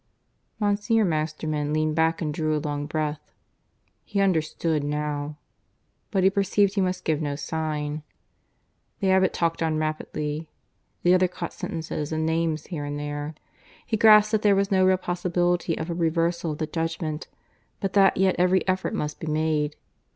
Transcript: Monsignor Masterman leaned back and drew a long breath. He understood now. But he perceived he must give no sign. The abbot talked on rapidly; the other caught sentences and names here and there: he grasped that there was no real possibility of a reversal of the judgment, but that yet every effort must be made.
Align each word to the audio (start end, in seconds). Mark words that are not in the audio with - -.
Monsignor 0.59 1.05
Masterman 1.05 1.71
leaned 1.73 1.93
back 1.93 2.23
and 2.23 2.33
drew 2.33 2.57
a 2.57 2.57
long 2.65 2.87
breath. 2.87 3.31
He 4.03 4.19
understood 4.19 4.83
now. 4.83 5.37
But 6.09 6.23
he 6.23 6.31
perceived 6.31 6.73
he 6.73 6.81
must 6.81 7.05
give 7.05 7.21
no 7.21 7.35
sign. 7.35 8.01
The 8.99 9.11
abbot 9.11 9.31
talked 9.31 9.61
on 9.61 9.77
rapidly; 9.77 10.49
the 11.03 11.13
other 11.13 11.27
caught 11.27 11.53
sentences 11.53 12.11
and 12.11 12.25
names 12.25 12.65
here 12.65 12.83
and 12.83 12.97
there: 12.97 13.35
he 13.85 13.95
grasped 13.95 14.31
that 14.31 14.41
there 14.41 14.55
was 14.55 14.71
no 14.71 14.83
real 14.87 14.97
possibility 14.97 15.77
of 15.77 15.87
a 15.87 15.93
reversal 15.93 16.53
of 16.53 16.57
the 16.57 16.65
judgment, 16.65 17.27
but 17.79 17.93
that 17.93 18.17
yet 18.17 18.35
every 18.39 18.67
effort 18.67 18.95
must 18.95 19.19
be 19.19 19.27
made. 19.27 19.75